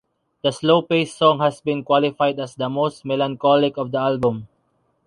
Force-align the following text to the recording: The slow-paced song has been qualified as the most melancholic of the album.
The 0.41 0.49
slow-paced 0.51 1.15
song 1.15 1.41
has 1.41 1.61
been 1.61 1.83
qualified 1.83 2.39
as 2.39 2.55
the 2.55 2.69
most 2.71 3.05
melancholic 3.05 3.77
of 3.77 3.91
the 3.91 3.99
album. 3.99 4.47